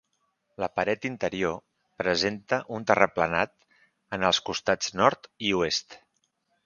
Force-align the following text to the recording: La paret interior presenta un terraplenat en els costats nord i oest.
La 0.61 0.67
paret 0.77 1.03
interior 1.09 1.59
presenta 2.03 2.59
un 2.77 2.87
terraplenat 2.93 3.53
en 4.19 4.29
els 4.31 4.41
costats 4.49 4.95
nord 5.03 5.31
i 5.51 5.53
oest. 5.59 6.01